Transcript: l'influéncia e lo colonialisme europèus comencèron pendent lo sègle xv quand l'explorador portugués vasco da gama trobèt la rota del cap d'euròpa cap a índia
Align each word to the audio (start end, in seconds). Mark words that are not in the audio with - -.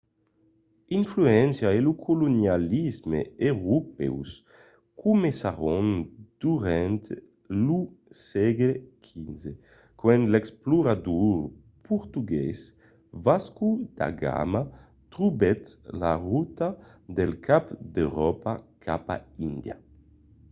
l'influéncia 0.89 1.67
e 1.77 1.79
lo 1.87 1.93
colonialisme 2.07 3.19
europèus 3.51 4.29
comencèron 5.03 5.85
pendent 6.41 7.03
lo 7.65 7.79
sègle 8.29 8.73
xv 9.07 9.43
quand 10.01 10.23
l'explorador 10.33 11.35
portugués 11.89 12.59
vasco 13.25 13.69
da 13.97 14.07
gama 14.21 14.61
trobèt 15.13 15.63
la 16.01 16.13
rota 16.27 16.67
del 17.17 17.31
cap 17.47 17.65
d'euròpa 17.93 18.53
cap 18.85 19.03
a 19.15 19.17
índia 19.49 19.75